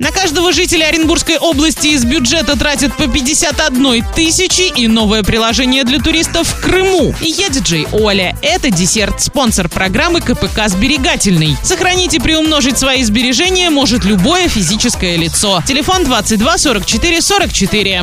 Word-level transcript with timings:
На 0.00 0.12
каждого 0.12 0.52
жителя 0.52 0.84
Оренбургской 0.84 1.38
области 1.38 1.88
из 1.88 2.04
бюджета 2.04 2.56
тратят 2.56 2.96
по 2.96 3.08
51 3.08 4.04
тысячи 4.14 4.72
и 4.80 4.86
новое 4.86 5.24
приложение 5.24 5.82
для 5.82 5.98
туристов 5.98 6.46
в 6.46 6.60
Крыму. 6.60 7.12
Я 7.20 7.48
диджей 7.48 7.84
Оля. 7.90 8.36
Это 8.40 8.70
десерт, 8.70 9.20
спонсор 9.20 9.68
программы 9.68 10.20
КПК 10.20 10.68
«Сберегательный». 10.68 11.56
Сохранить 11.64 12.14
и 12.14 12.20
приумножить 12.20 12.78
свои 12.78 13.02
сбережения 13.02 13.70
может 13.70 14.04
любое 14.04 14.46
физическое 14.46 15.16
лицо. 15.16 15.64
Телефон 15.66 16.04
22 16.04 16.58
44 16.58 17.20
44. 17.20 18.02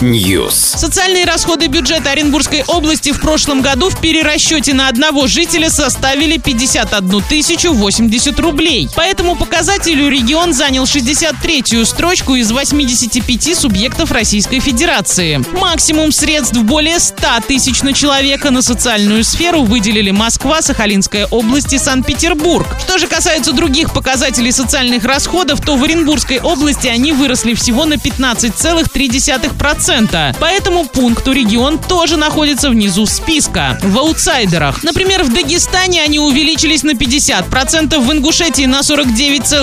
News. 0.00 0.52
Социальные 0.52 1.24
расходы 1.24 1.66
бюджета 1.66 2.12
Оренбургской 2.12 2.62
области 2.68 3.10
в 3.10 3.20
прошлом 3.20 3.62
году 3.62 3.90
в 3.90 4.00
перерасчете 4.00 4.74
на 4.74 4.86
одного 4.86 5.26
жителя 5.26 5.70
составили 5.70 6.36
51 6.36 7.20
тысячу 7.22 7.72
80 7.72 8.38
рублей. 8.38 8.88
По 8.94 9.00
этому 9.00 9.34
показателю 9.72 10.10
регион 10.10 10.52
занял 10.52 10.84
63-ю 10.84 11.86
строчку 11.86 12.34
из 12.34 12.52
85 12.52 13.58
субъектов 13.58 14.12
Российской 14.12 14.60
Федерации. 14.60 15.42
Максимум 15.58 16.12
средств 16.12 16.58
более 16.58 17.00
100 17.00 17.40
тысяч 17.48 17.80
на 17.82 17.94
человека 17.94 18.50
на 18.50 18.60
социальную 18.60 19.24
сферу 19.24 19.62
выделили 19.62 20.10
Москва, 20.10 20.60
Сахалинская 20.60 21.26
область 21.30 21.72
и 21.72 21.78
Санкт-Петербург. 21.78 22.66
Что 22.82 22.98
же 22.98 23.06
касается 23.06 23.52
других 23.52 23.94
показателей 23.94 24.52
социальных 24.52 25.04
расходов, 25.04 25.62
то 25.62 25.76
в 25.76 25.84
Оренбургской 25.84 26.40
области 26.40 26.88
они 26.88 27.12
выросли 27.12 27.54
всего 27.54 27.86
на 27.86 27.94
15,3%. 27.94 30.38
По 30.38 30.44
этому 30.44 30.84
пункту 30.84 31.32
регион 31.32 31.78
тоже 31.78 32.18
находится 32.18 32.68
внизу 32.68 33.06
списка, 33.06 33.78
в 33.82 33.98
аутсайдерах. 33.98 34.82
Например, 34.82 35.22
в 35.22 35.32
Дагестане 35.32 36.02
они 36.02 36.18
увеличились 36.18 36.82
на 36.82 36.90
50%, 36.90 37.98
в 37.98 38.12
Ингушетии 38.12 38.66
на 38.66 38.82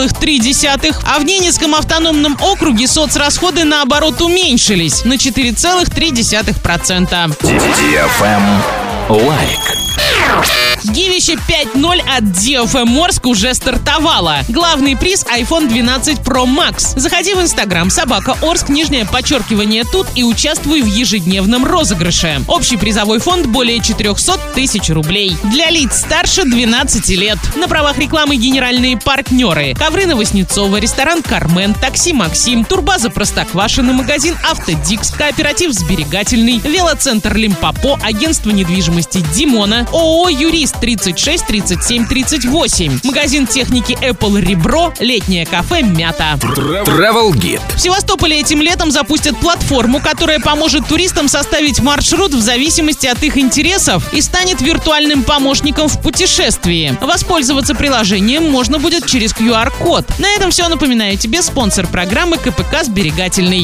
49,3%, 0.06 0.96
а 1.06 1.20
в 1.20 1.26
Ненецком 1.26 1.76
автономном 1.76 2.36
округе 2.42 2.88
соцрасходы 2.88 3.64
наоборот 3.64 4.20
уменьшились 4.22 5.06
на 5.06 5.14
4,3%. 5.14 7.38
Лайк. 9.10 9.79
Гивище 10.84 11.34
5.0 11.34 12.02
от 12.18 12.24
DFM 12.24 12.86
Морск 12.86 13.26
уже 13.26 13.54
стартовало. 13.54 14.38
Главный 14.48 14.96
приз 14.96 15.26
iPhone 15.26 15.68
12 15.68 16.20
Pro 16.20 16.46
Max. 16.46 16.98
Заходи 16.98 17.34
в 17.34 17.42
Инстаграм 17.42 17.90
собака 17.90 18.38
Орск, 18.42 18.70
нижнее 18.70 19.06
подчеркивание 19.06 19.84
тут 19.84 20.08
и 20.16 20.24
участвуй 20.24 20.82
в 20.82 20.86
ежедневном 20.86 21.66
розыгрыше. 21.66 22.42
Общий 22.48 22.78
призовой 22.78 23.20
фонд 23.20 23.48
более 23.48 23.82
400 23.82 24.40
тысяч 24.56 24.90
рублей. 24.90 25.36
Для 25.44 25.70
лиц 25.70 25.98
старше 25.98 26.46
12 26.46 27.10
лет. 27.10 27.38
На 27.58 27.68
правах 27.68 27.98
рекламы 27.98 28.38
генеральные 28.38 28.98
партнеры. 28.98 29.74
Ковры 29.76 30.06
Новоснецова, 30.06 30.78
ресторан 30.78 31.22
Кармен, 31.22 31.74
такси 31.74 32.14
Максим, 32.14 32.64
турбаза 32.64 33.10
Простоквашино, 33.10 33.94
магазин 33.94 34.38
Автодикс, 34.50 35.12
кооператив 35.12 35.74
Сберегательный, 35.74 36.60
велоцентр 36.60 37.36
Лимпопо, 37.36 38.00
агентство 38.02 38.52
недвижимости 38.52 39.24
Димона, 39.36 39.86
ООО 39.92 40.30
Юрист 40.30 40.69
36 40.72 41.46
37 41.46 42.08
38, 42.08 43.00
магазин 43.04 43.48
техники 43.48 43.98
Apple 44.02 44.40
Ребро, 44.40 44.94
летнее 45.00 45.46
кафе 45.46 45.82
Мята. 45.82 46.38
Travel 46.42 47.32
Guide. 47.32 47.62
В 47.76 47.80
Севастополе 47.80 48.40
этим 48.40 48.62
летом 48.62 48.92
запустят 48.92 49.38
платформу, 49.38 50.00
которая 50.00 50.40
поможет 50.40 50.88
туристам 50.88 51.28
составить 51.28 51.80
маршрут 51.80 52.34
в 52.34 52.40
зависимости 52.40 53.08
от 53.08 53.24
их 53.24 53.38
интересов 53.38 54.14
и 54.14 54.22
станет 54.22 54.62
виртуальным 54.62 55.24
помощником 55.24 55.88
в 55.88 56.02
путешествии. 56.02 56.98
Воспользоваться 57.02 57.76
приложением 57.76 58.50
можно 58.50 58.80
будет 58.80 59.06
через 59.06 59.34
QR-код. 59.34 60.06
На 60.20 60.30
этом 60.36 60.52
все. 60.52 60.68
Напоминаю 60.68 61.18
тебе 61.18 61.42
спонсор 61.42 61.88
программы 61.88 62.38
КПК 62.38 62.84
«Сберегательный». 62.84 63.58